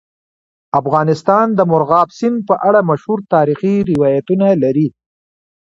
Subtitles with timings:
[0.79, 4.87] افغانستان د مورغاب سیند په اړه مشهور تاریخي روایتونه لري.